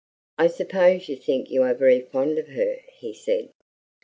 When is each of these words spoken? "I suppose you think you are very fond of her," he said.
"I 0.39 0.47
suppose 0.47 1.09
you 1.09 1.15
think 1.15 1.51
you 1.51 1.61
are 1.61 1.75
very 1.75 2.01
fond 2.01 2.39
of 2.39 2.47
her," 2.47 2.77
he 2.97 3.13
said. 3.13 3.49